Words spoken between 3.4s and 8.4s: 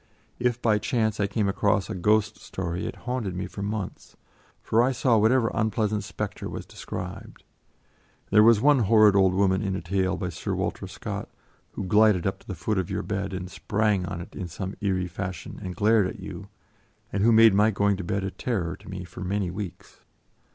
for months, for I saw whatever unpleasant spectre was described; and